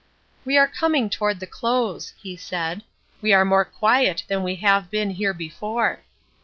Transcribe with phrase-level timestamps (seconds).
[0.45, 2.81] "We are coming toward the close," he said.
[3.21, 5.99] "We are more quiet than we have been here before.